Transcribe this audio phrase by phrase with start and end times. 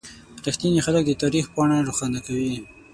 [0.45, 2.55] •رښتیني خلک د تاریخ پاڼه روښانه کوي.